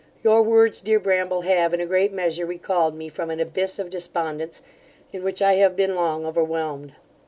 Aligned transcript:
Your 0.23 0.41
words, 0.41 0.81
dear 0.81 0.97
Bramble, 0.99 1.41
have 1.41 1.75
in 1.75 1.79
a 1.79 1.85
great 1.85 2.11
measure 2.11 2.47
recalled 2.47 2.95
me 2.95 3.07
from 3.07 3.29
an 3.29 3.39
abyss 3.39 3.77
of 3.77 3.91
despondence, 3.91 4.63
in 5.13 5.21
which 5.21 5.43
I 5.43 5.57
have 5.57 5.75
been 5.75 5.93
long 5.93 6.25
overwhelmed. 6.25 6.95